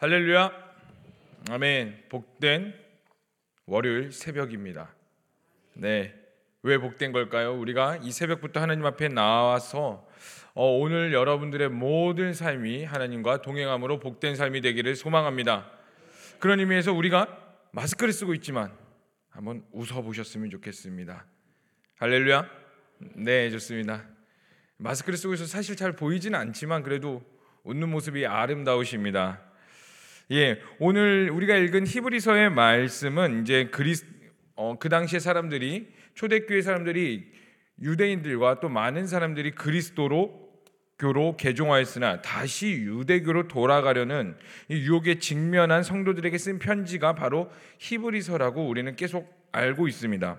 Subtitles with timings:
[0.00, 0.50] 할렐루야.
[1.50, 2.04] 아멘.
[2.08, 2.72] 복된
[3.66, 4.94] 월요일 새벽입니다.
[5.74, 6.14] 네.
[6.62, 7.52] 왜 복된 걸까요?
[7.60, 10.08] 우리가 이 새벽부터 하나님 앞에 나와서
[10.54, 15.70] 어, 오늘 여러분들의 모든 삶이 하나님과 동행함으로 복된 삶이 되기를 소망합니다.
[16.38, 17.36] 그런 의미에서 우리가
[17.72, 18.72] 마스크를 쓰고 있지만
[19.28, 21.26] 한번 웃어 보셨으면 좋겠습니다.
[21.96, 22.48] 할렐루야.
[23.16, 24.06] 네, 좋습니다.
[24.78, 27.22] 마스크를 쓰고 있어서 사실 잘 보이지는 않지만 그래도
[27.64, 29.49] 웃는 모습이 아름다우십니다.
[30.32, 34.06] 예, 오늘 우리가 읽은 히브리서의 말씀은 이제 그리스
[34.54, 37.32] 어, 그 당시의 사람들이 초대교회 사람들이
[37.82, 40.48] 유대인들과 또 많은 사람들이 그리스도로
[41.00, 44.36] 교로 개종하였으나 다시 유대교로 돌아가려는
[44.70, 47.50] 유혹에 직면한 성도들에게 쓴 편지가 바로
[47.80, 50.38] 히브리서라고 우리는 계속 알고 있습니다.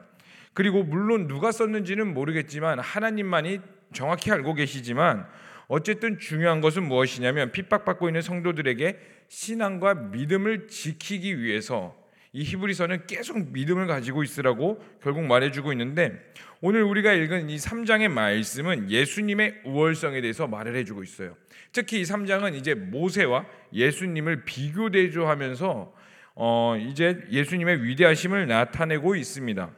[0.54, 3.60] 그리고 물론 누가 썼는지는 모르겠지만 하나님만이
[3.92, 5.28] 정확히 알고 계시지만
[5.74, 9.00] 어쨌든 중요한 것은 무엇이냐면 핍박받고 있는 성도들에게
[9.30, 11.96] 신앙과 믿음을 지키기 위해서
[12.34, 16.12] 이 히브리서는 계속 믿음을 가지고 있으라고 결국 말해주고 있는데
[16.60, 21.38] 오늘 우리가 읽은 이 3장의 말씀은 예수님의 우월성에 대해서 말을 해주고 있어요.
[21.72, 25.94] 특히 이 3장은 이제 모세와 예수님을 비교 대조하면서
[26.36, 29.72] 어 이제 예수님의 위대하심을 나타내고 있습니다.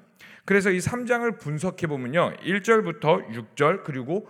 [0.43, 2.37] 그래서 이 3장을 분석해 보면요.
[2.37, 4.27] 1절부터 6절 그리고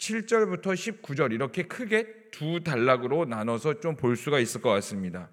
[0.00, 5.28] 7절부터 19절 이렇게 크게 두 단락으로 나눠서 좀 볼 수가 있을 것 같습니다.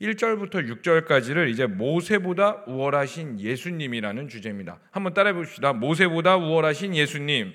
[0.00, 4.78] 1절부터 6절까지를 이제 모세보다 우월하신 예수님이라는 주제입니다.
[4.90, 5.72] 한번 따라해 봅시다.
[5.72, 7.52] 모세보다 우월하신 예수님.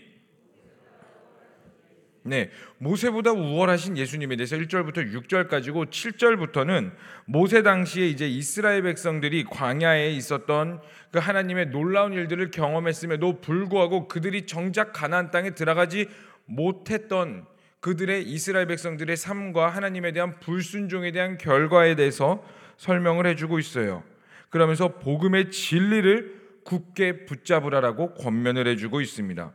[2.24, 6.92] 네, 모세보다 우월하신 예수님에 대해서 1절부터 6절까지고 7절부터는
[7.26, 10.82] 모세 당시에 이제 이스라엘 백성들이 광야에 있었던
[11.12, 16.08] 그 하나님의 놀라운 일들을 경험했음에도 불구하고 그들이 정작 가나안 땅에 들어가지
[16.46, 17.46] 못했던
[17.80, 22.44] 그들의 이스라엘 백성들의 삶과 하나님에 대한 불순종에 대한 결과에 대해서
[22.78, 24.04] 설명을 해주고 있어요.
[24.50, 29.52] 그러면서 복음의 진리를 굳게 붙잡으라라고 권면을 해주고 있습니다.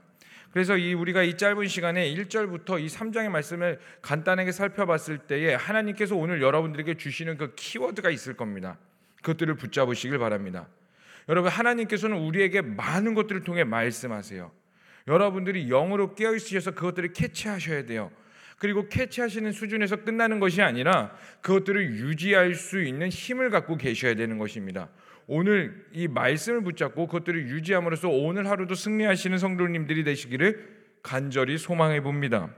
[0.52, 6.40] 그래서 이 우리가 이 짧은 시간에 1절부터 이 3장의 말씀을 간단하게 살펴봤을 때에 하나님께서 오늘
[6.40, 8.78] 여러분들에게 주시는 그 키워드가 있을 겁니다.
[9.16, 10.66] 그것들을 붙잡으시길 바랍니다.
[11.28, 14.50] 여러분 하나님께서는 우리에게 많은 것들을 통해 말씀하세요.
[15.08, 18.10] 여러분들이 영으로 깨어 있으셔서 그것들을 캐치하셔야 돼요.
[18.58, 24.88] 그리고 캐치하시는 수준에서 끝나는 것이 아니라 그것들을 유지할 수 있는 힘을 갖고 계셔야 되는 것입니다.
[25.26, 32.48] 오늘 이 말씀을 붙잡고 그것들을 유지함으로써 오늘 하루도 승리하시는 성도님들이 되시기를 간절히 소망해 봅니다.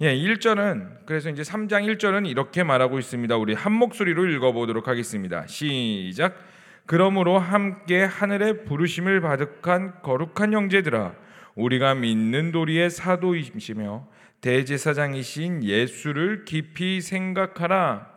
[0.00, 3.36] 예, 1절은 그래서 이제 3장 1절은 이렇게 말하고 있습니다.
[3.36, 5.46] 우리 한 목소리로 읽어 보도록 하겠습니다.
[5.46, 6.36] 시작.
[6.84, 11.14] 그러므로 함께 하늘의 부르심을 받득한 거룩한 형제들아
[11.54, 14.08] 우리가 믿는 도리의 사도이시며
[14.40, 18.12] 대제사장이신 예수를 깊이 생각하라.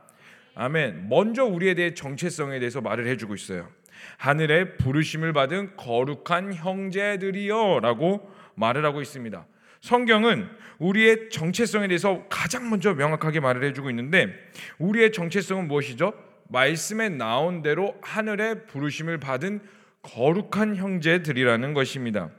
[0.55, 1.07] 아멘.
[1.07, 3.69] 먼저 우리에 대해 정체성에 대해서 말을 해주고 있어요.
[4.17, 9.45] 하늘의 부르심을 받은 거룩한 형제들이여라고 말을 하고 있습니다.
[9.81, 10.49] 성경은
[10.79, 14.33] 우리의 정체성에 대해서 가장 먼저 명확하게 말을 해주고 있는데
[14.79, 16.13] 우리의 정체성은 무엇이죠?
[16.49, 19.61] 말씀에 나온 대로 하늘의 부르심을 받은
[20.01, 22.31] 거룩한 형제들이라는 것입니다.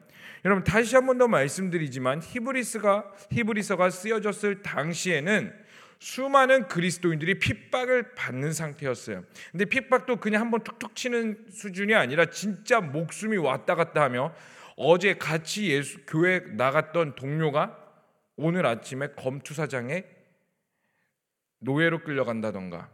[0.44, 5.52] 여러분 다시 한 번 더 말씀드리지만 히브리스가 히브리서가 쓰여졌을 당시에는
[6.00, 9.24] 수많은 그리스도인들이 핍박을 받는 상태였어요.
[9.50, 14.32] 근데 핍박도 그냥 한번 툭툭 치는 수준이 아니라 진짜 목숨이 왔다 갔다 하며
[14.76, 17.76] 어제 같이 예수 교회 나갔던 동료가
[18.36, 20.04] 오늘 아침에 검투사장에
[21.58, 22.88] 노예로 끌려간다던가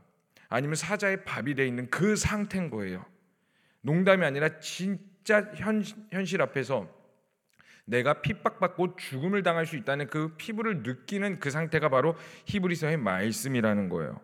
[0.49, 3.05] 아니면 사자의 밥이 돼 있는 그 상태인 거예요.
[3.83, 6.89] 농담이 아니라 진짜 현, 현실 앞에서
[7.87, 14.21] 내가 핍박받고 죽음을 당할 수 있다는 그 피부를 느끼는 그 상태가 바로 히브리서의 말씀이라는 거예요.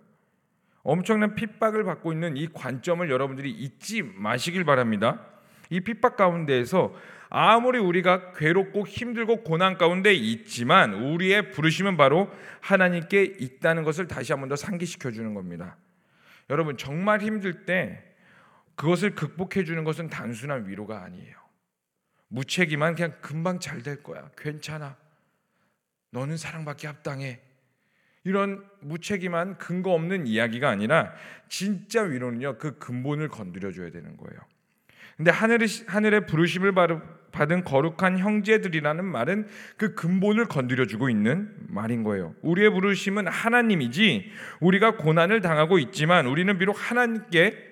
[0.83, 5.27] 엄청난 핍박을 받고 있는 이 관점을 여러분들이 잊지 마시길 바랍니다.
[5.69, 6.95] 이 핍박 가운데에서
[7.29, 12.29] 아무리 우리가 괴롭고 힘들고 고난 가운데 있지만 우리의 부르심은 바로
[12.61, 15.77] 하나님께 있다는 것을 다시 한번 더 상기시켜 주는 겁니다.
[16.49, 18.03] 여러분 정말 힘들 때
[18.75, 21.40] 그것을 극복해 주는 것은 단순한 위로가 아니에요.
[22.31, 24.31] 무책임한 그냥 금방 잘 될 거야.
[24.37, 24.97] 괜찮아.
[26.11, 27.41] 너는 사랑받기 합당해.
[28.25, 31.13] 이런 무책임한 근거 없는 이야기가 아니라
[31.49, 32.59] 진짜 위로는요.
[32.59, 34.41] 그 근본을 건드려 줘야 되는 거예요.
[35.17, 36.73] 근데 하늘의 하늘의 부르심을
[37.33, 42.35] 받은 거룩한 형제들이라는 말은 그 근본을 건드려 주고 있는 말인 거예요.
[42.43, 44.31] 우리의 부르심은 하나님이지
[44.61, 47.71] 우리가 고난을 당하고 있지만 우리는 비록 하나님께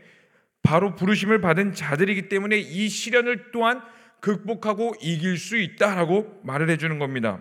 [0.62, 3.82] 바로 부르심을 받은 자들이기 때문에 이 시련을 또한
[4.20, 7.40] 극복하고 이길 수 있다라고 말을 해주는 겁니다.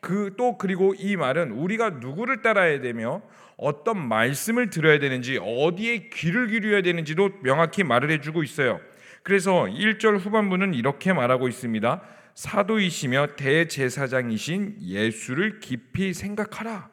[0.00, 3.22] 그 또 그리고 이 말은 우리가 누구를 따라야 되며
[3.56, 8.80] 어떤 말씀을 들어야 되는지 어디에 귀를 기울여야 되는지도 명확히 말을 해주고 있어요.
[9.22, 12.02] 그래서 1절 후반부는 이렇게 말하고 있습니다.
[12.34, 16.90] 사도이시며 대제사장이신 예수를 깊이 생각하라.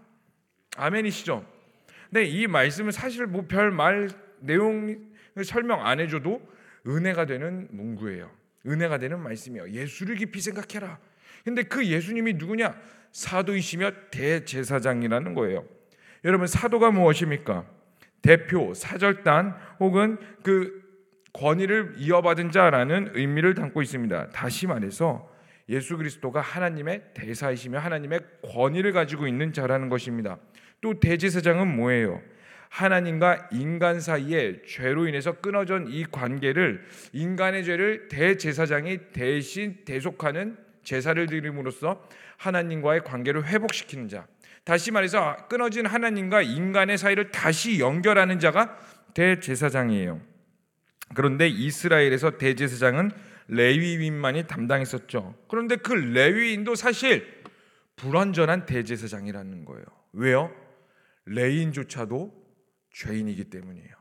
[0.77, 1.44] 아멘이시죠?
[2.12, 4.10] 네, 이 말씀은 사실 뭐 별 말
[4.42, 4.95] 내용
[5.44, 6.42] 설명 안 해줘도
[6.86, 8.30] 은혜가 되는 문구예요.
[8.65, 9.69] 은혜가 되는 말씀이에요.
[9.69, 11.00] 예수를 깊이 생각해라.
[11.44, 12.75] 근데 그 예수님이 누구냐?
[13.11, 15.65] 사도이시며 대제사장이라는 거예요.
[16.25, 17.65] 여러분 사도가 무엇입니까?
[18.21, 20.79] 대표, 사절단 혹은 그
[21.33, 24.29] 권위를 이어받은 자라는 의미를 담고 있습니다.
[24.29, 25.29] 다시 말해서
[25.69, 30.38] 예수 그리스도가 하나님의 대사이시며 하나님의 권위를 가지고 있는 자라는 것입니다.
[30.81, 32.21] 또 대제사장은 뭐예요?
[32.69, 42.07] 하나님과 인간 사이에 죄로 인해서 끊어진 이 관계를 인간의 죄를 대제사장이 대신 대속하는 제사를 드림으로써
[42.38, 44.27] 하나님과의 관계를 회복시키는 자.
[44.63, 48.77] 다시 말해서 끊어진 하나님과 인간의 사이를 다시 연결하는 자가
[49.13, 50.21] 대제사장이에요.
[51.16, 53.12] 그런데 이스라엘에서 대제사장은
[53.48, 55.36] 레위인만이 담당했었죠.
[55.48, 57.25] 그런데 그 레위인도 사실
[57.95, 59.86] 불완전한 대제사장이라는 거예요.
[60.13, 60.51] 왜요?
[61.25, 62.38] 레인조차도
[62.99, 63.95] 죄인이기 때문이에요.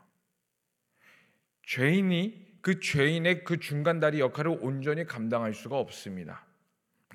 [1.63, 6.45] 죄인이 그 죄인의 그 중간다리 역할을 온전히 감당할 수가 없습니다.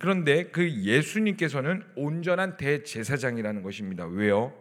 [0.01, 4.07] 그런데 그 예수님께서는 온전한 대제사장이라는 것입니다.
[4.07, 4.55] 왜요?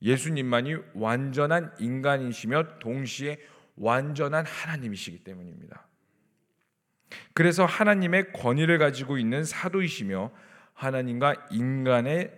[0.00, 3.38] 예수님만이 완전한 인간이시며 동시에
[3.76, 5.86] 완전한 하나님이시기 때문입니다.
[7.34, 10.32] 그래서 하나님의 권위를 가지고 있는 사도이시며
[10.72, 12.32] 하나님과 인간을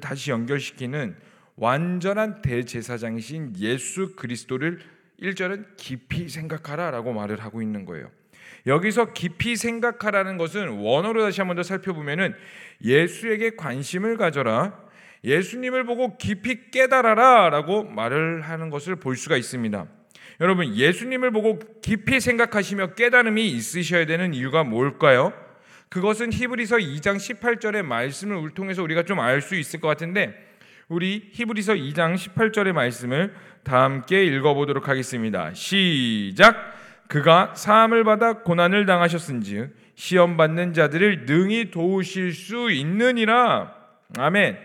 [0.00, 1.16] 다시 연결시키는
[1.58, 4.80] 완전한 대제사장이신 예수 그리스도를
[5.20, 8.10] 1절은 깊이 생각하라라고 말을 하고 있는 거예요.
[8.66, 12.34] 여기서 깊이 생각하라는 것은 원어로 다시 한번 더 살펴보면은
[12.84, 14.78] 예수에게 관심을 가져라.
[15.24, 19.86] 예수님을 보고 깊이 깨달아라라고 말을 하는 것을 볼 수가 있습니다.
[20.40, 25.32] 여러분, 예수님을 보고 깊이 생각하시며 깨달음이 있으셔야 되는 이유가 뭘까요?
[25.88, 30.47] 그것은 히브리서 2장 18절의 말씀을 통해서 우리가 좀 알 수 있을 것 같은데
[30.88, 35.52] 우리 히브리서 2장 18절의 말씀을 다 함께 읽어보도록 하겠습니다.
[35.52, 36.56] 시작.
[37.08, 43.74] 그가 사함을 받아 고난을 당하셨은즉 시험 받는 자들을 능히 도우실 수 있느니라.
[44.18, 44.58] 아멘.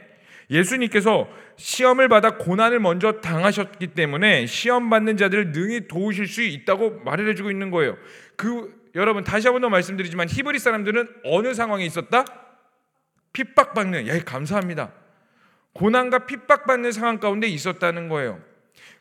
[0.50, 1.28] 예수님께서
[1.58, 7.52] 시험을 받아 고난을 먼저 당하셨기 때문에 시험 받는 자들을 능히 도우실 수 있다고 말을 해주고
[7.52, 7.98] 있는 거예요.
[8.38, 12.24] 그 여러분 다시 한 번 더 말씀드리지만 히브리 사람들은 어느 상황에 있었다?
[13.34, 14.08] 핍박받는.
[14.08, 14.92] 야, 감사합니다.
[15.74, 18.40] 고난과 핍박받는 상황 가운데 있었다는 거예요.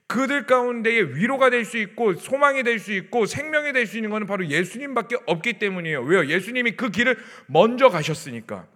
[0.07, 4.27] 그들 가운데에 위로가 될 수 있고 소망이 될 수 있고 생명이 될 수 있는 것은
[4.27, 6.03] 바로 예수님밖에 없기 때문이에요.
[6.03, 6.27] 왜요?
[6.27, 7.17] 예수님이 그 길을
[7.47, 8.67] 먼저 가셨으니까.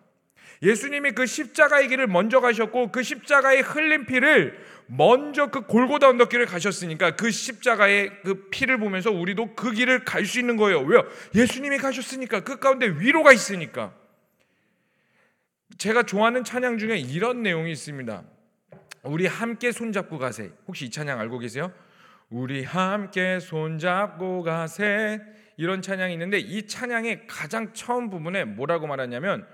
[0.62, 7.16] 예수님이 그 십자가의 길을 먼저 가셨고 그 십자가의 흘린 피를 먼저 그 골고다 언덕길을 가셨으니까
[7.16, 10.80] 그 십자가의 그 피를 보면서 우리도 그 길을 갈 수 있는 거예요.
[10.80, 11.04] 왜요?
[11.34, 13.92] 예수님이 가셨으니까 그 가운데 위로가 있으니까.
[15.78, 18.24] 제가 좋아하는 찬양 중에 이런 내용이 있습니다.
[19.04, 20.52] 우리 함께 손잡고 가세.
[20.66, 21.72] 혹시 이 찬양 알고 계세요?
[22.30, 25.20] 우리 함께 손잡고 가세.
[25.58, 29.46] 이런 찬양이 있는데 이 찬양의 가장 처음 부분에 뭐라고 말하냐면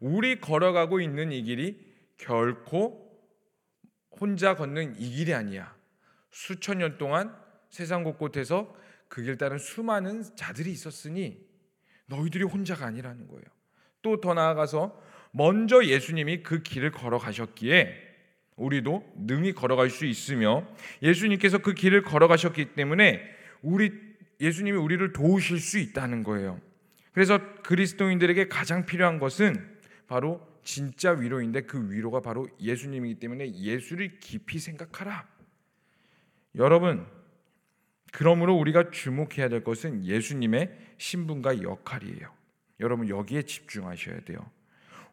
[0.00, 1.80] 우리 걸어가고 있는 이 길이
[2.16, 3.08] 결코
[4.20, 5.74] 혼자 걷는 이 길이 아니야.
[6.30, 7.34] 수천 년 동안
[7.70, 8.74] 세상 곳곳에서
[9.08, 11.40] 그 길 따른 수많은 자들이 있었으니
[12.06, 13.44] 너희들이 혼자가 아니라는 거예요.
[14.02, 18.06] 또 더 나아가서 먼저 예수님이 그 길을 걸어가셨기에
[18.56, 20.66] 우리도 능히 걸어갈 수 있으며
[21.02, 23.22] 예수님께서 그 길을 걸어가셨기 때문에
[23.62, 23.92] 우리
[24.40, 26.60] 예수님이 우리를 도우실 수 있다는 거예요.
[27.12, 34.58] 그래서 그리스도인들에게 가장 필요한 것은 바로 진짜 위로인데 그 위로가 바로 예수님이기 때문에 예수를 깊이
[34.58, 35.26] 생각하라.
[36.56, 37.06] 여러분,
[38.12, 42.32] 그러므로 우리가 주목해야 될 것은 예수님의 신분과 역할이에요.
[42.80, 44.38] 여러분 여기에 집중하셔야 돼요.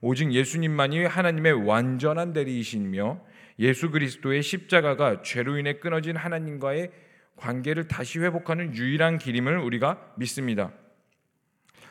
[0.07, 3.25] 오직 예수님만이 하나님의 완전한 대리이시며
[3.57, 6.91] 예수 그리스도의 십자가가 죄로 인해 끊어진 하나님과의
[7.37, 10.71] 관계를 다시 회복하는 유일한 길임을 우리가 믿습니다.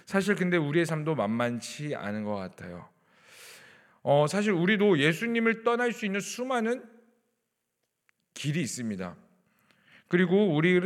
[0.06, 2.88] 사실 근데 우리의 삶도 만만치 않은 것 같아요.
[4.04, 6.84] 어, 사실 우리도 예수님을 떠날 수 있는 수많은
[8.32, 9.16] 길이 있습니다.
[10.06, 10.80] 그리고 우리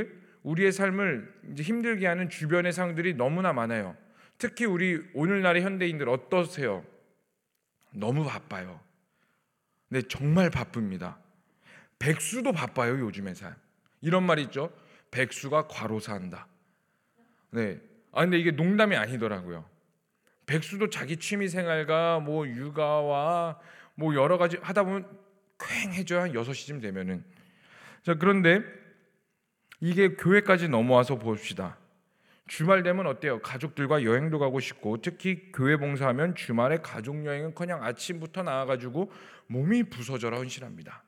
[0.44, 3.94] 우리의 삶을 힘들게 하는 주변의 상황들이 너무나 많아요.
[4.38, 6.86] 특히 우리 오늘날의 현대인들 어떠세요?
[7.90, 8.80] 너무 바빠요.
[9.88, 11.18] 네, 정말 바쁩니다.
[11.98, 13.54] 백수도 바빠요, 요즘의 삶.
[14.00, 14.72] 이런 말 있죠.
[15.10, 16.46] 백수가 과로사한다.
[17.50, 17.80] 네.
[18.12, 19.64] 아, 근데 이게 농담이 아니더라고요.
[20.46, 23.58] 백수도 자기 취미 생활과 뭐 육아와
[23.94, 25.18] 뭐 여러 가지 하다 보면
[25.58, 27.24] 쾌해져야 한 6시쯤 되면은
[28.02, 28.62] 자 그런데
[29.80, 31.76] 이게 교회까지 넘어와서 봅시다.
[32.48, 33.40] 주말 되면 어때요?
[33.40, 39.12] 가족들과 여행도 가고 싶고 특히 교회 봉사하면 주말에 가족 여행은 그냥 아침부터 나와가지고
[39.46, 41.04] 몸이 부서져라 헌신합니다.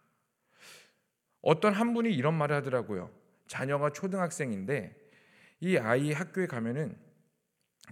[1.42, 3.10] 어떤 한 분이 이런 말을 하더라고요.
[3.46, 4.94] 자녀가 초등학생인데
[5.60, 6.96] 이 아이 학교에 가면은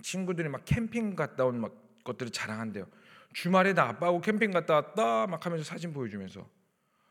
[0.02, 2.86] 친구들이 막 캠핑 갔다 온 막 것들을 자랑한대요.
[3.34, 6.48] 주말에 나 아빠하고 캠핑 갔다 왔다 막 하면서 사진 보여주면서.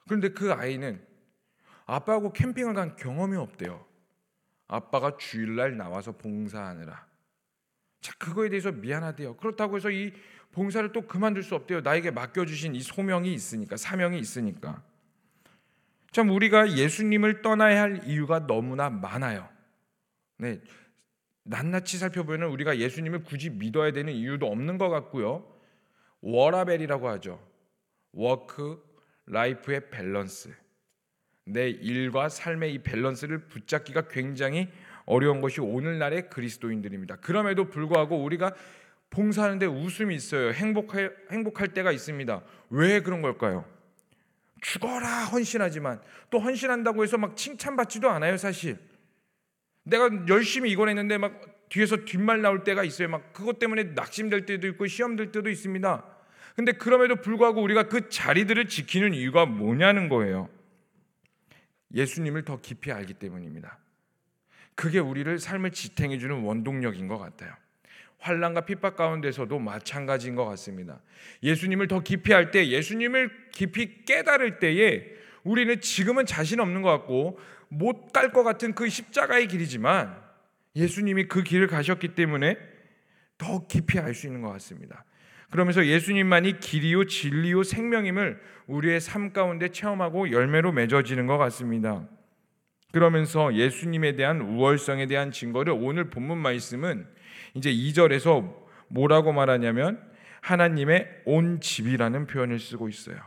[0.05, 1.05] 그런데 그 아이는
[1.85, 3.85] 아빠하고 캠핑을 간 경험이 없대요.
[4.67, 7.05] 아빠가 주일날 나와서 봉사하느라.
[8.01, 9.37] 자, 그거에 대해서 미안하대요.
[9.37, 10.13] 그렇다고 해서 이
[10.51, 11.81] 봉사를 또 그만둘 수 없대요.
[11.81, 14.83] 나에게 맡겨주신 이 소명이 있으니까, 사명이 있으니까.
[16.11, 19.47] 참, 우리가 예수님을 떠나야 할 이유가 너무나 많아요.
[20.37, 20.61] 네.
[21.43, 25.49] 낱낱이 살펴보면 우리가 예수님을 굳이 믿어야 되는 이유도 없는 것 같고요.
[26.21, 27.45] 워라밸이라고 하죠.
[28.11, 28.83] work,
[29.27, 30.53] life의 balance.
[31.47, 34.69] 내 일과 삶의 이 밸런스를 붙잡기가 굉장히
[35.05, 37.17] 어려운 것이 오늘날의 그리스도인들입니다.
[37.17, 38.53] 그럼에도 불구하고 우리가
[39.09, 40.51] 봉사하는데 웃음이 있어요.
[40.51, 42.41] 행복할, 행복할 때가 있습니다.
[42.69, 43.65] 왜 그런 걸까요?
[44.61, 48.77] 죽어라 헌신하지만 또 헌신한다고 해서 막 칭찬받지도 않아요, 사실.
[49.83, 53.07] 내가 열심히 이걸 했는데 막 뒤에서 뒷말 나올 때가 있어요.
[53.07, 56.03] 막 그것 때문에 낙심될 때도 있고 시험 될 때도 있습니다.
[56.55, 60.49] 근데 그럼에도 불구하고 우리가 그 자리들을 지키는 이유가 뭐냐는 거예요.
[61.93, 63.77] 예수님을 더 깊이 알기 때문입니다.
[64.75, 67.53] 그게 우리를 삶을 지탱해 주는 원동력인 것 같아요.
[68.19, 71.01] 환란과 핍박 가운데서도 마찬가지인 것 같습니다.
[71.43, 75.05] 예수님을 더 깊이 할 때, 예수님을 깊이 깨달을 때에
[75.43, 77.39] 우리는 지금은 자신 없는 것 같고
[77.69, 80.19] 못 갈 것 같은 그 십자가의 길이지만
[80.75, 82.57] 예수님이 그 길을 가셨기 때문에
[83.37, 85.05] 더 깊이 알 수 있는 것 같습니다.
[85.49, 92.07] 그러면서 예수님만이 길이요 진리요 생명임을 우리의 삶 가운데 체험하고 열매로 맺어지는 것 같습니다.
[92.91, 97.07] 그러면서 예수님에 대한 우월성에 대한 증거를 오늘 본문 말씀은
[97.53, 98.53] 이제 2절에서
[98.89, 100.01] 뭐라고 말하냐면
[100.41, 103.17] 하나님의 온 집이라는 표현을 쓰고 있어요.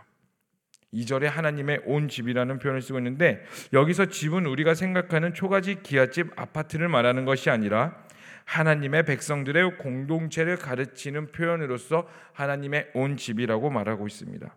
[0.93, 7.25] 2절에 하나님의 온 집이라는 표현을 쓰고 있는데 여기서 집은 우리가 생각하는 초가집, 기아집, 아파트를 말하는
[7.25, 7.97] 것이 아니라
[8.45, 14.55] 하나님의 백성들의 공동체를 가르치는 표현으로서 하나님의 온 집이라고 말하고 있습니다.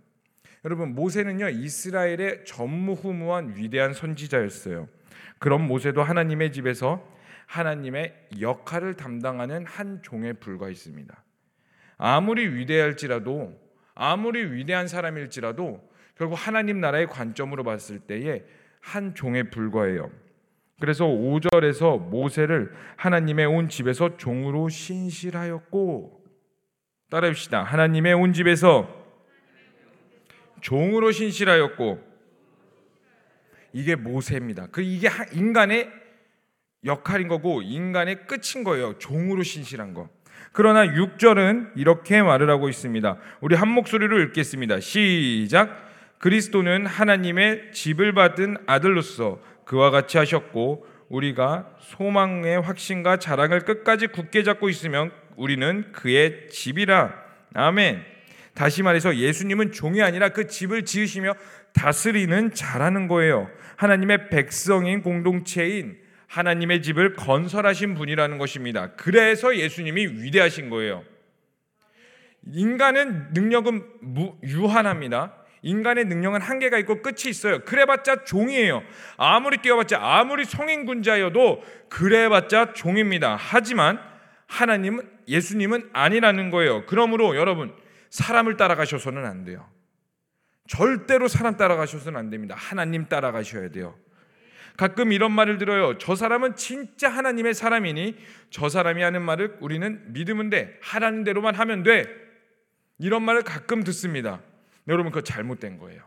[0.66, 4.88] 여러분 모세는요 이스라엘의 전무후무한 위대한 선지자였어요.
[5.40, 7.06] 그런 모세도 하나님의 집에서
[7.48, 11.24] 하나님의 역할을 담당하는 한 종에 불과했습니다.
[11.98, 13.62] 아무리 위대할지라도
[13.94, 18.44] 아무리 위대한 사람일지라도 결국 하나님 나라의 관점으로 봤을 때에
[18.80, 20.10] 한 종에 불과해요.
[20.84, 26.22] 그래서 5절에서 모세를 하나님의 온 집에서 종으로 신실하였고
[27.10, 27.63] 따라합시다.
[27.63, 28.94] 하나님의 온 집에서
[30.60, 32.04] 종으로 신실하였고
[33.72, 34.68] 이게 모세입니다.
[34.74, 35.90] 그 이게 인간의
[36.84, 38.98] 역할인 거고 인간의 끝인 거예요.
[38.98, 40.10] 종으로 신실한 거.
[40.52, 43.18] 그러나 6절은 이렇게 말을 하고 있습니다.
[43.40, 44.82] 우리 한 목소리로 읽겠습니다.
[44.82, 45.94] 시작.
[46.18, 54.70] 그리스도는 하나님의 집을 받은 아들로서 그와 같이 하셨고 우리가 소망의 확신과 자랑을 끝까지 굳게 잡고
[54.70, 57.13] 있으면 우리는 그의 집이라.
[57.53, 58.03] 아멘.
[58.53, 61.34] 다시 말해서 예수님은 종이 아니라 그 집을 지으시며
[61.74, 63.50] 다스리는 자라는 거예요.
[63.77, 68.91] 하나님의 백성인 공동체인 하나님의 집을 건설하신 분이라는 것입니다.
[68.96, 71.03] 그래서 예수님이 위대하신 거예요.
[72.51, 73.84] 인간은 능력은
[74.43, 75.36] 유한합니다.
[75.63, 77.60] 인간의 능력은 한계가 있고 끝이 있어요.
[77.63, 78.84] 그래봤자 종이에요.
[79.17, 83.38] 아무리 뛰어봤자 아무리 성인군자여도 그래봤자 종입니다.
[83.39, 84.00] 하지만
[84.48, 86.86] 하나님은 예수님은 아니라는 거예요.
[86.86, 87.74] 그러므로 여러분
[88.10, 89.67] 사람을 따라가셔서는 안 돼요.
[90.67, 92.55] 절대로 사람 따라가셔서는 안 됩니다.
[92.58, 93.96] 하나님 따라가셔야 돼요.
[94.77, 95.98] 가끔 이런 말을 들어요.
[95.98, 98.17] 저 사람은 진짜 하나님의 사람이니
[98.50, 100.77] 저 사람이 하는 말을 우리는 믿으면 돼.
[100.82, 102.08] 하라는 대로만 하면 돼.
[103.00, 104.41] 이런 말을 가끔 듣습니다.
[104.88, 106.04] 여러분 그거 잘못된 거예요.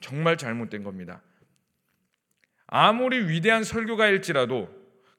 [0.00, 1.22] 정말 잘못된 겁니다.
[2.66, 4.68] 아무리 위대한 설교가일지라도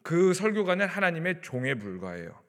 [0.04, 2.40] 그 설교가는 하나님의 종에 불과해요.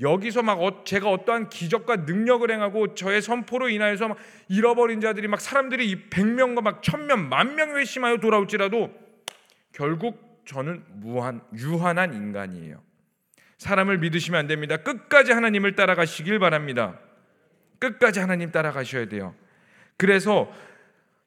[0.00, 5.40] 여기서 막 어, 제가 어떠한 기적과 능력을 행하고 저의 선포로 인하여서 막 잃어버린 자들이 막
[5.40, 8.92] 사람들이 이 100명과 막 1000명, 만 명이 회심하여 돌아올지라도
[9.72, 12.82] 결국 저는 무한 유한한 인간이에요.
[13.58, 14.76] 사람을 믿으시면 안 됩니다.
[14.76, 17.00] 끝까지 하나님을 따라가시길 바랍니다.
[17.78, 19.34] 끝까지 하나님 따라가셔야 돼요.
[19.96, 20.52] 그래서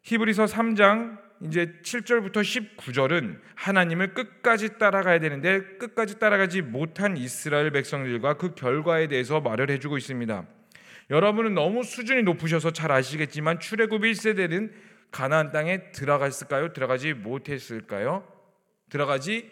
[0.03, 2.41] 히브리서 3장 이제 7절부터
[2.77, 9.97] 19절은 하나님을 끝까지 따라가야 되는데 끝까지 따라가지 못한 이스라엘 백성들과 그 결과에 대해서 말을 해주고
[9.97, 10.45] 있습니다.
[11.09, 14.71] 여러분은 너무 수준이 높으셔서 잘 아시겠지만 출애굽 1세대는
[15.11, 16.73] 가나안 땅에 들어갔을까요?
[16.73, 18.27] 들어가지 못했을까요?
[18.89, 19.49] 들어가지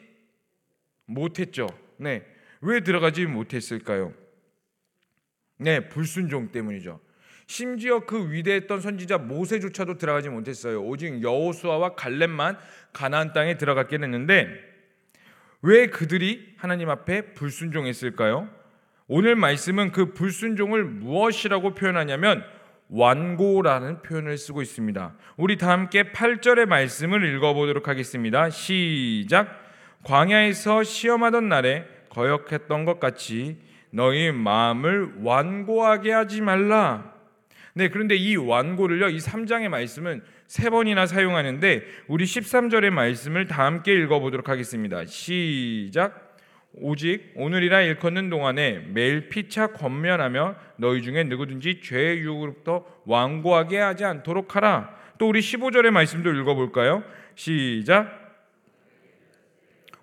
[1.06, 1.68] 못했죠.
[1.98, 2.26] 네.
[2.62, 4.14] 왜 들어가지 못했을까요?
[5.58, 7.00] 네, 불순종 때문이죠.
[7.48, 10.84] 심지어 그 위대했던 선지자 모세조차도 들어가지 못했어요.
[10.84, 12.58] 오직 여호수아와 갈렙만
[12.92, 14.48] 가나안 땅에 들어갔게 됐는데
[15.62, 18.50] 왜 그들이 하나님 앞에 불순종했을까요?
[19.08, 22.44] 오늘 말씀은 그 불순종을 무엇이라고 표현하냐면
[22.90, 25.16] 완고라는 표현을 쓰고 있습니다.
[25.38, 28.50] 우리 다 함께 8절의 말씀을 읽어보도록 하겠습니다.
[28.50, 29.66] 시작.
[30.04, 33.60] 광야에서 시험하던 날에 거역했던 것 같이
[33.92, 37.14] 너희 마음을 완고하게 하지 말라.
[37.74, 43.94] 네, 그런데 이 완고를요, 이 3장의 말씀은 세 번이나 사용하는데 우리 13절의 말씀을 다 함께
[43.94, 45.06] 읽어 보도록 하겠습니다.
[45.06, 46.28] 시작.
[46.74, 54.56] 오직 오늘이라 일컫는 동안에 매일 피차 권면하며 너희 중에 누구든지 죄의 유혹으로부터 완고하게 하지 않도록
[54.56, 54.96] 하라.
[55.18, 57.04] 또 우리 15절의 말씀도 읽어 볼까요?
[57.36, 58.27] 시작.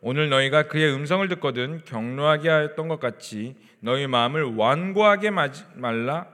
[0.06, 6.26] 오늘 너희가 그의 음성을 듣거든 경로하게 하였던 것 같이 너희 마음을 완고하게 말라.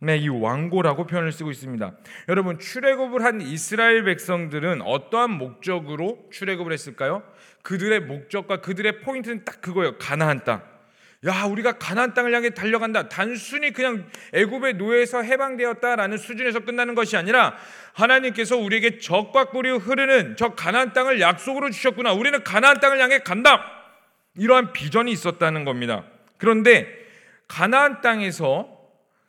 [0.00, 1.92] 네, 이 완고라고 표현을 쓰고 있습니다.
[2.28, 7.22] 여러분 출애굽을 한 이스라엘 백성들은 어떠한 목적으로 출애굽을 했을까요?
[7.62, 9.96] 그들의 목적과 그들의 포인트는 딱 그거예요.
[9.98, 10.71] 가나안 땅.
[11.24, 13.08] 야, 우리가 가나안 땅을 향해 달려간다.
[13.08, 17.56] 단순히 그냥 애굽의 노예에서 해방되었다라는 수준에서 끝나는 것이 아니라
[17.92, 22.12] 하나님께서 우리에게 적과 꿀이 흐르는 저 가나안 땅을 약속으로 주셨구나.
[22.12, 23.64] 우리는 가나안 땅을 향해 간다.
[24.36, 26.04] 이러한 비전이 있었다는 겁니다.
[26.38, 26.88] 그런데
[27.46, 28.68] 가나안 땅에서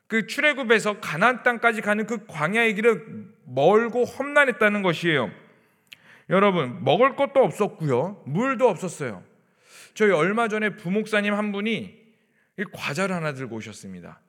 [0.08, 5.30] 그 출애굽에서 가나안 땅까지 가는 그 광야의 길은 멀고 험난했다는 것이에요.
[6.30, 8.24] 여러분, 먹을 것도 없었고요.
[8.26, 9.24] 물도 없었어요.
[9.94, 12.02] 저희 얼마 전에 부목사님 한 분이
[12.72, 14.22] 과자를 하나 들고 오셨습니다.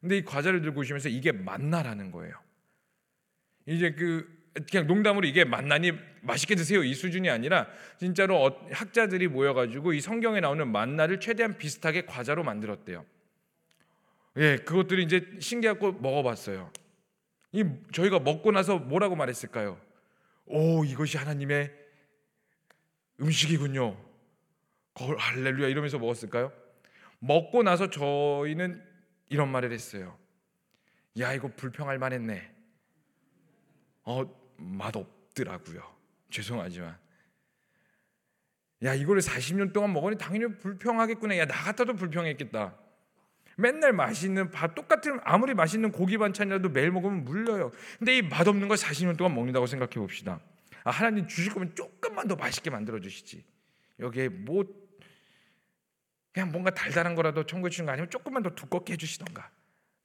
[0.00, 2.34] 근데 이 과자를 들고 오시면서 이게 만나라는 거예요.
[3.66, 9.94] 이제 그 그냥 농담으로 이게 만나니 맛있게 드세요 이 수준이 아니라 진짜로 어, 학자들이 모여가지고
[9.94, 13.04] 이 성경에 나오는 만나를 최대한 비슷하게 과자로 만들었대요.
[14.38, 16.70] 예, 그것들이 이제 신기하고 먹어봤어요.
[17.52, 19.80] 이 저희가 먹고 나서 뭐라고 말했을까요?
[20.46, 21.72] 오 이것이 하나님의
[23.20, 24.11] 음식이군요.
[24.94, 26.52] 걸 할렐루야 이러면서 먹었을까요?
[27.18, 28.82] 먹고 나서 저희는
[29.28, 30.18] 이런 말을 했어요.
[31.18, 32.50] 야 이거 불평할 만했네.
[34.04, 34.24] 어
[34.56, 35.82] 맛없더라고요.
[36.30, 36.96] 죄송하지만.
[38.84, 41.38] 야 이거를 40년 동안 먹으니 당연히 불평하겠구나.
[41.38, 42.76] 야 나 같아도 불평했겠다.
[43.56, 47.70] 맨날 맛있는 밥 똑같은 아무리 맛있는 고기 반찬이라도 매일 먹으면 물려요.
[47.98, 50.40] 근데 이 맛없는 걸 40년 동안 먹는다고 생각해 봅시다.
[50.84, 53.44] 아, 하나님 주실 거면 조금만 더 맛있게 만들어 주시지.
[54.00, 54.64] 여기에 뭐
[56.32, 59.50] 그냥 뭔가 달달한 거라도 청구해 주는 거 아니면 조금만 더 두껍게 해주시던가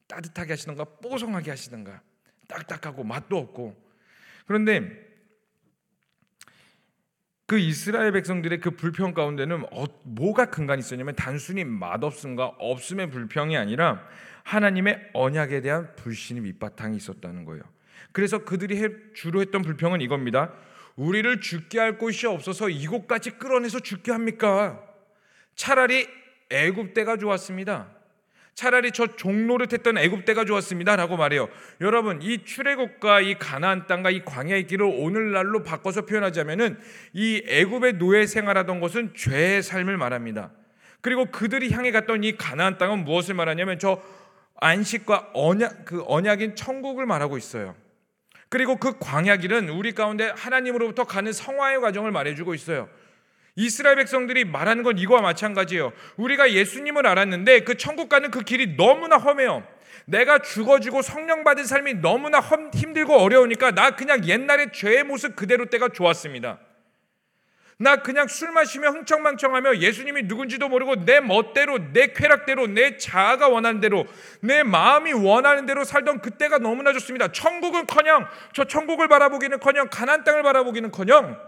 [0.07, 2.01] 따뜻하게 하시던가 뽀송하게 하시던가
[2.47, 3.75] 딱딱하고 맛도 없고
[4.45, 5.07] 그런데
[7.45, 14.05] 그 이스라엘 백성들의 그 불평 가운데는 어, 뭐가 근간이 있었냐면 단순히 맛없음과 없음의 불평이 아니라
[14.43, 17.63] 하나님의 언약에 대한 불신이 밑바탕이 있었다는 거예요.
[18.11, 20.53] 그래서 그들이 주로 했던 불평은 이겁니다.
[20.97, 24.83] 우리를 죽게 할 곳이 없어서 이곳까지 끌어내서 죽게 합니까?
[25.58, 26.08] 차라리
[26.50, 27.88] 애굽 때가 좋았습니다.
[28.54, 31.50] 차라리 저 종노릇했던 애굽 때가 좋았습니다라고 말해요.
[31.82, 36.80] 여러분 이 출애굽과 이 가나안 땅과 이 광야의 길을 오늘날로 바꿔서 표현하자면은
[37.13, 40.52] 이 애굽의 노예 생활하던 것은 죄의 삶을 말합니다.
[41.02, 44.02] 그리고 그들이 향해 갔던 이 가나안 땅은 무엇을 말하냐면 저
[44.56, 47.76] 안식과 언약 그 언약인 천국을 말하고 있어요.
[48.50, 52.89] 그리고 그 광야 길은 우리 가운데 하나님으로부터 가는 성화의 과정을 말해주고 있어요.
[53.58, 55.91] 이스라엘 백성들이 말하는 건 이거와 마찬가지예요.
[56.15, 59.67] 우리가 예수님을 알았는데 그 천국 가는 그 길이 너무나 험해요.
[60.06, 65.65] 내가 죽어지고 성령 받은 삶이 너무나 험, 힘들고 어려우니까 나 그냥 옛날의 죄의 모습 그대로
[65.65, 66.60] 때가 좋았습니다.
[67.80, 73.80] 나 그냥 술 마시며 흥청망청하며 예수님이 누군지도 모르고 내 멋대로 내 쾌락대로 내 자아가 원하는
[73.80, 74.06] 대로
[74.39, 77.32] 내 마음이 원하는 대로 살던 그때가 너무나 좋습니다.
[77.32, 81.46] 천국은커녕 저 천국을 바라보기는커녕 가난 땅을 바라보기는커녕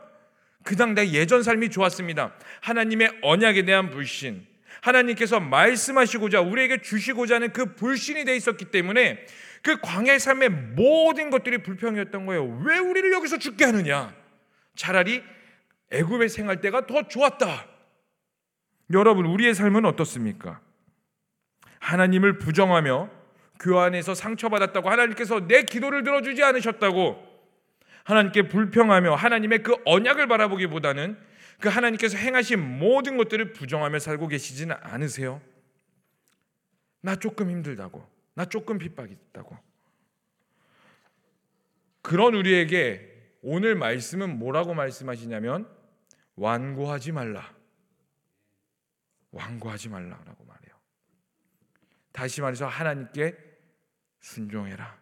[0.69, 2.31] 그당 내 예전 삶이 좋았습니다.
[2.61, 4.45] 하나님의 언약에 대한 불신,
[4.81, 9.25] 하나님께서 말씀하시고자 우리에게 주시고자 하는 그 불신이 돼 있었기 때문에
[9.63, 12.61] 그 광야의 삶의 모든 것들이 불평이었던 거예요.
[12.63, 14.13] 왜 우리를 여기서 죽게 하느냐?
[14.75, 15.23] 차라리
[15.91, 17.65] 애굽의 생활 때가 더 좋았다.
[18.93, 20.61] 여러분, 우리의 삶은 어떻습니까?
[21.79, 23.09] 하나님을 부정하며
[23.59, 27.28] 교환해서 상처받았다고 하나님께서 내 기도를 들어주지 않으셨다고
[28.03, 31.17] 하나님께 불평하며 하나님의 그 언약을 바라보기보다는
[31.59, 35.41] 그 하나님께서 행하신 모든 것들을 부정하며 살고 계시지는 않으세요?
[37.01, 38.07] 나 조금 힘들다고.
[38.33, 39.57] 나 조금 핍박이 있다고.
[42.01, 45.69] 그런 우리에게 오늘 말씀은 뭐라고 말씀하시냐면
[46.35, 47.53] 완고하지 말라.
[49.31, 50.75] 완고하지 말라라고 말해요.
[52.11, 53.35] 다시 말해서 하나님께
[54.21, 54.97] 순종해라.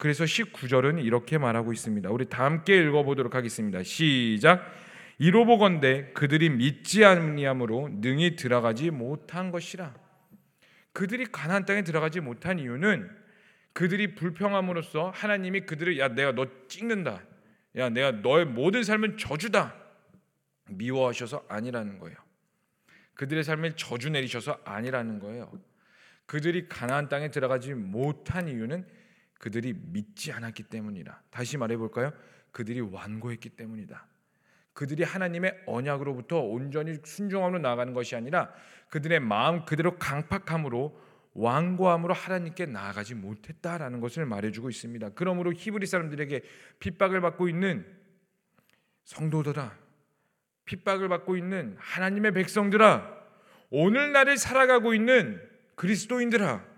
[0.00, 2.08] 그래서 19절은 이렇게 말하고 있습니다.
[2.08, 3.82] 우리 다 함께 읽어 보도록 하겠습니다.
[3.82, 4.64] 시작.
[5.18, 9.94] 이로 보건대 그들이 믿지 아니함으로 능히 들어가지 못한 것이라.
[10.94, 13.10] 그들이 가나안 땅에 들어가지 못한 이유는
[13.74, 17.22] 그들이 불평함으로써 하나님이 그들을 야 내가 너 찍는다.
[17.76, 19.74] 야 내가 너의 모든 삶은 저주다.
[20.70, 22.16] 미워하셔서 아니라는 거예요.
[23.16, 25.52] 그들의 삶에 저주 내리셔서 아니라는 거예요.
[26.24, 28.86] 그들이 가나안 땅에 들어가지 못한 이유는
[29.40, 31.18] 그들이 믿지 않았기 때문이라.
[31.30, 32.12] 다시 말해 볼까요?
[32.52, 34.06] 그들이 완고했기 때문이다.
[34.74, 38.52] 그들이 하나님의 언약으로부터 온전히 순종함으로 나아가는 것이 아니라
[38.90, 45.10] 그들의 마음 그대로 강팍함으로 완고함으로 하나님께 나아가지 못했다라는 것을 말해주고 있습니다.
[45.10, 46.42] 그러므로 히브리 사람들에게
[46.78, 47.86] 핍박을 받고 있는
[49.04, 49.74] 성도들아,
[50.66, 53.18] 핍박을 받고 있는 하나님의 백성들아,
[53.70, 55.40] 오늘날을 살아가고 있는
[55.76, 56.69] 그리스도인들아,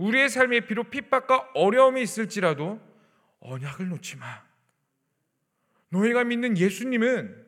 [0.00, 2.80] 우리의 삶에 비록 핍박과 어려움이 있을지라도
[3.40, 4.42] 언약을 놓지 마.
[5.90, 7.46] 너희가 믿는 예수님은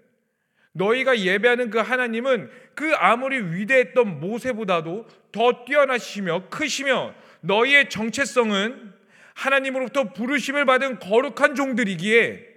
[0.73, 8.93] 너희가 예배하는 그 하나님은 그 아무리 위대했던 모세보다도 더 뛰어나시며 크시며 너희의 정체성은
[9.35, 12.49] 하나님으로부터 부르심을 받은 거룩한 종들이기에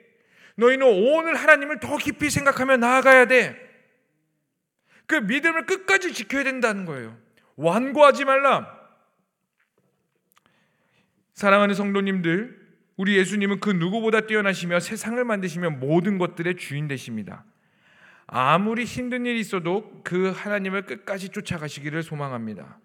[0.55, 3.55] 너희는 오늘 하나님을 더 깊이 생각하며 나아가야 돼.
[5.05, 7.17] 그 믿음을 끝까지 지켜야 된다는 거예요.
[7.55, 8.74] 완고하지 말라.
[11.35, 17.43] 사랑하는 성도님들, 우리 예수님은 그 누구보다 뛰어나시며 세상을 만드시며 모든 것들의 주인 되십니다.
[18.25, 22.79] 아무리 힘든 일이 있어도 그 하나님을 끝까지 쫓아가시기를 소망합니다.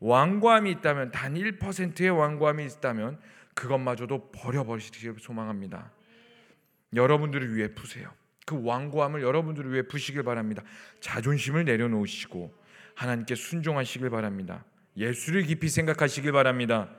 [0.00, 3.18] 완고함이 있다면 단 1%의 완고함이 있다면
[3.54, 5.90] 그것마저도 버려버리시기를 소망합니다.
[6.94, 8.12] 여러분들을 위해 푸세요.
[8.44, 10.62] 그 완고함을 여러분들을 위해 푸시길 바랍니다.
[11.00, 12.54] 자존심을 내려놓으시고
[12.94, 14.64] 하나님께 순종하시길 바랍니다.
[14.96, 16.90] 예수를 깊이 생각하시길 바랍니다.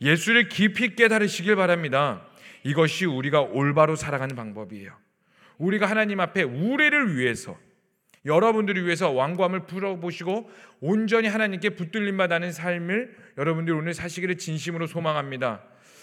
[0.00, 2.26] 예수를 깊이 깨달으시길 바랍니다.
[2.62, 4.92] 이것이 우리가 올바로 살아가는 방법이에요.
[5.58, 7.58] 우리가 하나님 앞에 우리를 위해서
[8.26, 15.62] 여러분들을 위해서 왕감을 풀어보시고 온전히 하나님께 붙들림 받는 삶을 여러분들이 오늘 사시기를 진심으로 소망합니다.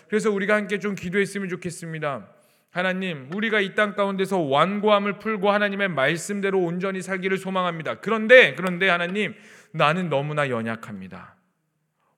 [0.09, 2.27] 그래서 우리가 함께 좀 기도했으면 좋겠습니다.
[2.71, 7.99] 하나님, 우리가 이 땅 가운데서 완고함을 풀고 하나님의 말씀대로 온전히 살기를 소망합니다.
[7.99, 9.35] 그런데 그런데 하나님,
[9.71, 11.36] 나는 너무나 연약합니다.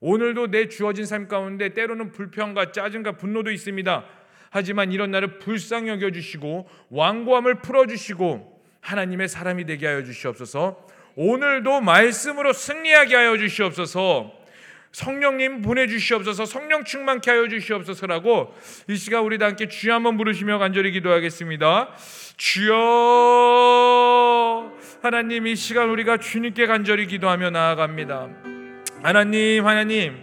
[0.00, 4.04] 오늘도 내 주어진 삶 가운데 때로는 불평과 짜증과 분노도 있습니다.
[4.50, 10.86] 하지만 이런 날을 불쌍히 여겨 주시고 완고함을 풀어 주시고 하나님의 사람이 되게 하여 주시옵소서.
[11.16, 14.40] 오늘도 말씀으로 승리하게 하여 주시옵소서.
[14.92, 18.52] 성령님 보내주시옵소서 성령 충만케 하여 주시옵소서라고
[18.88, 21.94] 이 시간 우리 다 함께 주여 한번 부르시며 간절히 기도하겠습니다
[22.36, 22.74] 주여
[25.00, 28.49] 하나님 이 시간 우리가 주님께 간절히 기도하며 나아갑니다
[29.02, 30.14] 하나님 하나님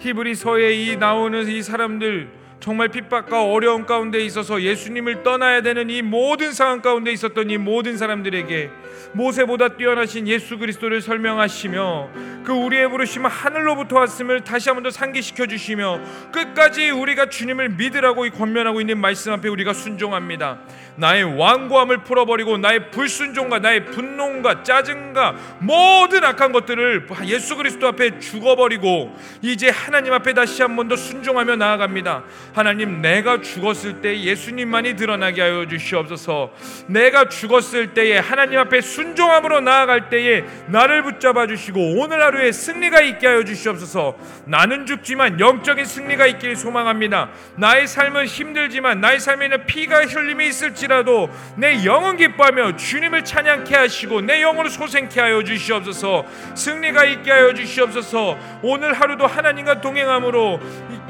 [0.00, 6.52] 히브리서에 이 나오는 이 사람들 정말 핍박과 어려움 가운데 있어서 예수님을 떠나야 되는 이 모든
[6.52, 8.70] 상황 가운데 있었던 이 모든 사람들에게
[9.14, 12.10] 모세보다 뛰어나신 예수 그리스도를 설명하시며
[12.44, 16.00] 그 우리의 부르심은 하늘로부터 왔음을 다시 한 번 더 상기시켜 주시며
[16.32, 20.58] 끝까지 우리가 주님을 믿으라고 권면하고 있는 말씀 앞에 우리가 순종합니다.
[20.96, 29.16] 나의 완고함을 풀어버리고 나의 불순종과 나의 분노과 짜증과 모든 악한 것들을 예수 그리스도 앞에 죽어버리고
[29.40, 32.24] 이제 하나님 앞에 다시 한 번 더 순종하며 나아갑니다.
[32.52, 36.50] 하나님 내가 죽었을 때 예수님만이 드러나게 하여 주시옵소서.
[36.88, 43.26] 내가 죽었을 때에 하나님 앞에 순종함으로 나아갈 때에 나를 붙잡아 주시고 오늘 하루에 승리가 있게
[43.26, 44.16] 하여 주시옵소서.
[44.46, 47.30] 나는 죽지만 영적인 승리가 있길 소망합니다.
[47.56, 54.20] 나의 삶은 힘들지만 나의 삶에는 피가 흘림이 있을지 라도 내 영은 기뻐하며 주님을 찬양케 하시고
[54.20, 56.24] 내 영으로 소생케 하여 주시옵소서.
[56.54, 58.36] 승리가 있게 하여 주시옵소서.
[58.62, 60.60] 오늘 하루도 하나님과 동행함으로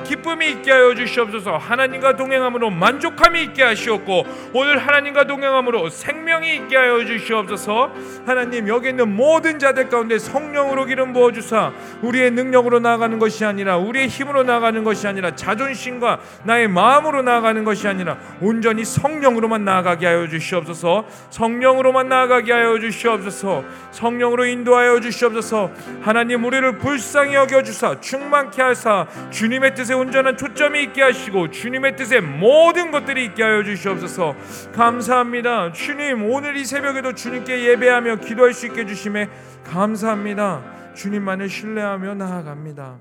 [0.04, 1.56] 기쁨이 있게 하여 주시옵소서.
[1.56, 7.92] 하나님과 동행함으로 만족함이 있게 하시옵고 오늘 하나님과 동행함으로 생명이 있게 하여 주시옵소서.
[8.26, 13.76] 하나님 여기 있는 모든 자들 가운데 성령으로 기름 부어 주사 우리의 능력으로 나아가는 것이 아니라
[13.76, 20.26] 우리의 힘으로 나아가는 것이 아니라 자존심과 나의 마음으로 나아가는 것이 아니라 온전히 성령으로만 나아가게 하여
[20.28, 21.04] 주시옵소서.
[21.30, 23.64] 성령으로만 나아가게 하여 주시옵소서.
[23.90, 25.70] 성령으로 인도하여 주시옵소서.
[26.02, 32.20] 하나님 우리를 불쌍히 여겨 주사 충만케 하사 주님의 뜻에 온전한 초점이 있게 하시고 주님의 뜻에
[32.20, 34.36] 모든 것들이 있게 하여 주시옵소서.
[34.72, 35.72] 감사합니다.
[35.72, 39.28] 주님 오늘 이 새벽에도 주님께 예배하며 기도할 수 있게 주심에
[39.64, 40.94] 감사합니다.
[40.94, 43.00] 주님만을 신뢰하며 나아갑니다.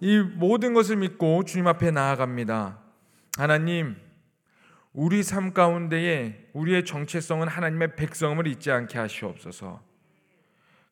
[0.00, 2.80] 이 모든 것을 믿고 주님 앞에 나아갑니다.
[3.38, 3.94] 하나님,
[4.92, 9.80] 우리 삶 가운데에 우리의 정체성은 하나님의 백성을 잊지 않게 하시옵소서.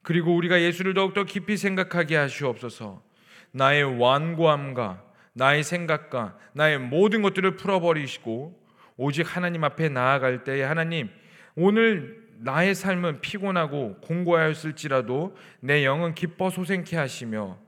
[0.02, 3.10] 그리고 우리가 예수를 더욱더 깊이 생각하게 하시옵소서.
[3.52, 8.58] 나의 완고함과 나의 생각과 나의 모든 것들을 풀어버리시고
[8.96, 11.08] 오직 하나님 앞에 나아갈 때에 하나님
[11.54, 17.58] 오늘 나의 삶은 피곤하고 공고하였을지라도 내 영은 기뻐 소생케 하시며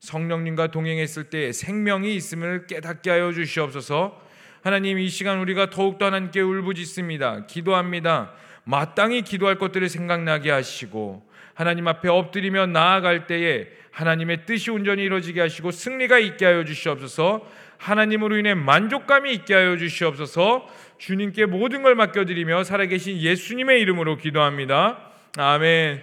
[0.00, 4.20] 성령님과 동행했을 때 생명이 있음을 깨닫게 하여 주시옵소서.
[4.62, 7.46] 하나님 이 시간 우리가 더욱더 하나님께 울부짖습니다.
[7.46, 8.32] 기도합니다.
[8.64, 11.27] 마땅히 기도할 것들을 생각나게 하시고
[11.58, 17.44] 하나님 앞에 엎드리며 나아갈 때에 하나님의 뜻이 온전히 이루어지게 하시고 승리가 있게 하여 주시옵소서.
[17.78, 20.68] 하나님으로 인해 만족감이 있게 하여 주시옵소서.
[20.98, 24.98] 주님께 모든 걸 맡겨드리며 살아계신 예수님의 이름으로 기도합니다.
[25.36, 26.00] 아멘.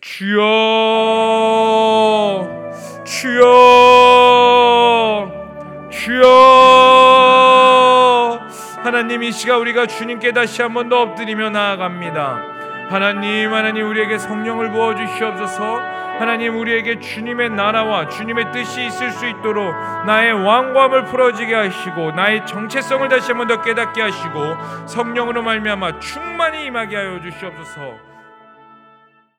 [0.00, 0.38] 주여,
[3.04, 3.48] 주여,
[5.90, 6.28] 주여.
[8.84, 12.52] 하나님 이 시간 우리가 주님께 다시 한 번 더 엎드리며 나아갑니다.
[12.88, 16.02] 하나님, 하나님 우리에게 성령을 부어 주시옵소서.
[16.18, 19.74] 하나님 우리에게 주님의 나라와 주님의 뜻이 있을 수 있도록
[20.06, 26.96] 나의 왕관을 풀어지게 하시고 나의 정체성을 다시 한번 더 깨닫게 하시고 성령으로 말미암아 충만히 임하게
[26.96, 28.11] 하여 주시옵소서.